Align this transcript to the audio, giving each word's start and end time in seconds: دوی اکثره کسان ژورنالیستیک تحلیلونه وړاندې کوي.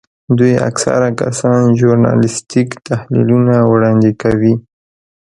دوی 0.37 0.53
اکثره 0.69 1.09
کسان 1.19 1.59
ژورنالیستیک 1.79 2.69
تحلیلونه 2.87 3.55
وړاندې 3.71 4.11
کوي. 4.21 4.53